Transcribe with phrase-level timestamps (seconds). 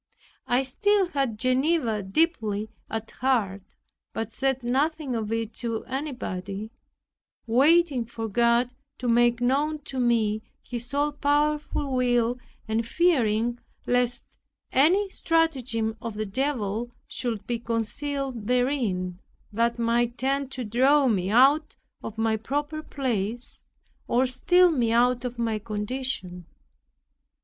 [0.47, 3.61] I still had Geneva deeply at heart;
[4.13, 6.71] but said nothing of it to anybody,
[7.45, 14.25] waiting for God to make known to me His all powerful will and fearing lest
[14.71, 19.19] any stratagem of the Devil should be concealed therein,
[19.53, 23.61] that might tend to draw me out of my proper place,
[24.07, 26.47] or steal me out of my condition.